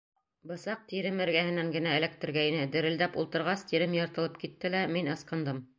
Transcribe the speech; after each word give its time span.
Бысаҡ 0.51 0.79
тирем 0.93 1.21
эргәһенән 1.25 1.69
генә 1.77 1.93
эләктергәйне, 1.99 2.65
дерелдәп 2.77 3.21
ултырғас, 3.25 3.69
тирем 3.73 3.97
йыртылып 4.01 4.45
китте 4.45 4.75
лә 4.77 4.85
мин 4.97 5.17
ысҡындым. 5.17 5.67